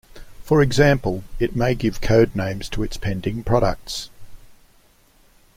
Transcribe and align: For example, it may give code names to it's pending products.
For 0.41 0.63
example, 0.63 1.23
it 1.37 1.55
may 1.55 1.75
give 1.75 2.01
code 2.01 2.35
names 2.35 2.69
to 2.69 2.81
it's 2.81 2.97
pending 2.97 3.43
products. 3.43 4.09